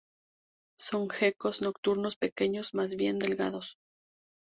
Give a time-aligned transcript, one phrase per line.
[0.79, 3.77] Son gecos nocturnos pequeños, más bien delgados.